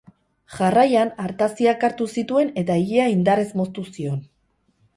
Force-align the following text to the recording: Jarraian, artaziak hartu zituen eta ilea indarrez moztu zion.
Jarraian, 0.53 1.11
artaziak 1.25 1.85
hartu 1.89 2.09
zituen 2.21 2.51
eta 2.63 2.81
ilea 2.87 3.07
indarrez 3.19 3.47
moztu 3.61 3.87
zion. 3.95 4.21